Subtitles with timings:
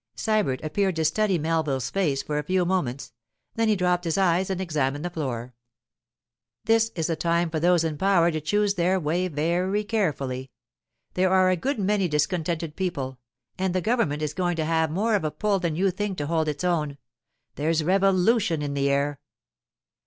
[0.17, 3.13] Sybert appeared to study Melville's face for a few moments;
[3.53, 5.53] then he dropped his eyes and examined the floor.
[6.65, 10.49] 'This is a time for those in power to choose their way very carefully.
[11.13, 13.19] There are a good many discontented people,
[13.59, 16.25] and the government is going to have more of a pull than you think to
[16.25, 19.19] hold its own—there's revolution in the air.